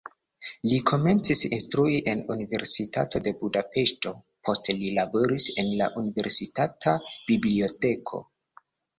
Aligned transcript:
Li 0.69 0.77
komencis 0.91 1.41
instrui 1.57 1.97
en 2.13 2.21
Universitato 2.35 3.19
de 3.27 3.33
Budapeŝto, 3.41 4.13
poste 4.47 4.75
li 4.79 4.89
laboris 4.95 5.45
en 5.65 5.69
la 5.83 5.89
universitata 6.03 6.95
biblioteko. 7.29 8.23